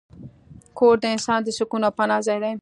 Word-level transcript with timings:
کور 0.77 0.95
د 1.03 1.05
انسان 1.15 1.39
د 1.43 1.49
سکون 1.57 1.81
او 1.87 1.93
پناه 1.97 2.21
ځای 2.27 2.39
دی. 2.43 2.53